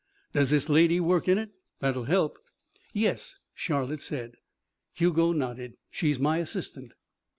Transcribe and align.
Does 0.33 0.49
this 0.49 0.67
lady 0.67 0.99
work 0.99 1.27
in 1.27 1.37
it? 1.37 1.51
That'll 1.79 2.05
help." 2.05 2.39
"Yes," 2.91 3.37
Charlotte 3.53 4.01
said. 4.01 4.33
Hugo 4.95 5.31
nodded. 5.31 5.77
"She's 5.91 6.17
my 6.17 6.39
assistant." 6.39 6.93